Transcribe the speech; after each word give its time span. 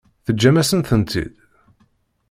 Teǧǧam-asen-tent-id? 0.25 1.33